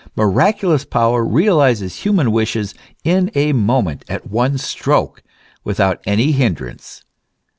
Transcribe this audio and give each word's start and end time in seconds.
Miraculous 0.15 0.83
power 0.83 1.23
realizes 1.23 1.97
human 1.97 2.31
wishes 2.31 2.73
in 3.03 3.29
a 3.35 3.53
moment, 3.53 4.03
at 4.09 4.27
one 4.31 4.57
stroke, 4.57 5.21
without 5.63 6.01
any 6.07 6.31
hindrance. 6.31 7.03